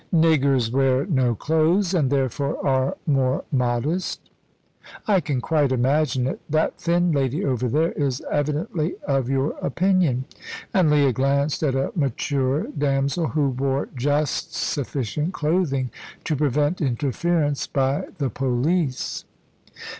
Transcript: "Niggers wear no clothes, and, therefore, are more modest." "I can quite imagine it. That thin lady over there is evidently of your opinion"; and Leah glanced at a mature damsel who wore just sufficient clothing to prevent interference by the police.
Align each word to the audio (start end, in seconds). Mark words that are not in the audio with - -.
"Niggers 0.11 0.71
wear 0.71 1.05
no 1.05 1.35
clothes, 1.35 1.93
and, 1.93 2.09
therefore, 2.09 2.57
are 2.65 2.97
more 3.05 3.43
modest." 3.51 4.31
"I 5.07 5.19
can 5.21 5.41
quite 5.41 5.71
imagine 5.71 6.25
it. 6.25 6.41
That 6.49 6.75
thin 6.81 7.11
lady 7.11 7.45
over 7.45 7.69
there 7.69 7.91
is 7.91 8.19
evidently 8.31 8.95
of 9.07 9.29
your 9.29 9.51
opinion"; 9.61 10.25
and 10.73 10.89
Leah 10.89 11.13
glanced 11.13 11.61
at 11.61 11.75
a 11.75 11.91
mature 11.95 12.63
damsel 12.75 13.27
who 13.27 13.49
wore 13.49 13.89
just 13.95 14.55
sufficient 14.55 15.33
clothing 15.35 15.91
to 16.23 16.35
prevent 16.35 16.81
interference 16.81 17.67
by 17.67 18.05
the 18.17 18.31
police. 18.31 19.25